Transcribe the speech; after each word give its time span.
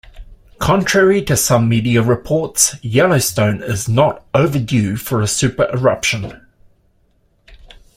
Contrary 0.57 1.21
to 1.23 1.37
some 1.37 1.69
media 1.69 2.01
reports, 2.01 2.75
Yellowstone 2.83 3.61
is 3.61 3.87
not 3.87 4.25
'overdue' 4.33 4.95
for 4.97 5.21
a 5.21 5.25
supereruption. 5.25 6.41